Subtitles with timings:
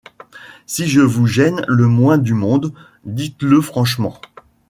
[0.65, 2.73] Si je vous gêne le moins du monde,
[3.05, 4.19] dites-le franchement.